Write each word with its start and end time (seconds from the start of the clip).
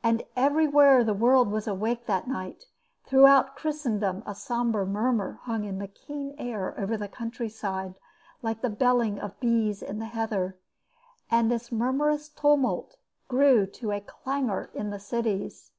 And 0.00 0.22
everywhere 0.36 1.02
the 1.02 1.12
world 1.12 1.50
was 1.50 1.66
awake 1.66 2.06
that 2.06 2.28
night, 2.28 2.66
and 3.02 3.06
throughout 3.10 3.56
Christendom 3.56 4.22
a 4.24 4.32
sombre 4.32 4.86
murmur 4.86 5.40
hung 5.42 5.64
in 5.64 5.78
the 5.80 5.88
keen 5.88 6.36
air 6.38 6.72
over 6.78 6.96
the 6.96 7.08
countryside 7.08 7.96
like 8.42 8.60
the 8.60 8.70
belling 8.70 9.18
of 9.18 9.40
bees 9.40 9.82
in 9.82 9.98
the 9.98 10.06
heather, 10.06 10.56
and 11.32 11.50
this 11.50 11.72
murmurous 11.72 12.28
tumult 12.28 12.96
grew 13.26 13.66
to 13.66 13.90
a 13.90 13.98
clangour 14.00 14.70
in 14.72 14.90
the 14.90 15.00
cities. 15.00 15.72